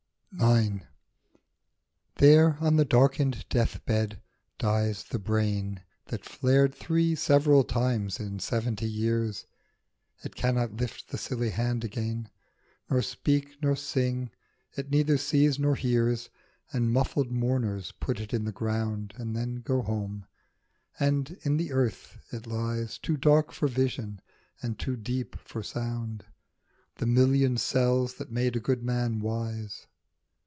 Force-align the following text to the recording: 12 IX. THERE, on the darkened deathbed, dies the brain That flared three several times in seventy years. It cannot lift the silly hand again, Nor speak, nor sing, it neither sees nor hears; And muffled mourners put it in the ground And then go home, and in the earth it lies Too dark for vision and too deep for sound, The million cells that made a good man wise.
12 0.37 0.65
IX. 0.65 0.85
THERE, 2.15 2.57
on 2.61 2.77
the 2.77 2.85
darkened 2.85 3.43
deathbed, 3.49 4.21
dies 4.57 5.03
the 5.03 5.19
brain 5.19 5.83
That 6.05 6.23
flared 6.23 6.73
three 6.73 7.15
several 7.15 7.65
times 7.65 8.17
in 8.17 8.39
seventy 8.39 8.87
years. 8.89 9.45
It 10.23 10.33
cannot 10.37 10.77
lift 10.77 11.09
the 11.09 11.17
silly 11.17 11.49
hand 11.49 11.83
again, 11.83 12.29
Nor 12.89 13.01
speak, 13.01 13.61
nor 13.61 13.75
sing, 13.75 14.31
it 14.71 14.89
neither 14.89 15.17
sees 15.17 15.59
nor 15.59 15.75
hears; 15.75 16.29
And 16.71 16.93
muffled 16.93 17.29
mourners 17.29 17.91
put 17.99 18.21
it 18.21 18.33
in 18.33 18.45
the 18.45 18.53
ground 18.53 19.13
And 19.17 19.35
then 19.35 19.57
go 19.57 19.81
home, 19.81 20.27
and 20.97 21.37
in 21.41 21.57
the 21.57 21.73
earth 21.73 22.19
it 22.31 22.47
lies 22.47 22.97
Too 22.97 23.17
dark 23.17 23.51
for 23.51 23.67
vision 23.67 24.21
and 24.61 24.79
too 24.79 24.95
deep 24.95 25.37
for 25.39 25.61
sound, 25.61 26.23
The 26.95 27.05
million 27.05 27.57
cells 27.57 28.13
that 28.13 28.31
made 28.31 28.55
a 28.55 28.61
good 28.61 28.81
man 28.81 29.19
wise. 29.19 29.87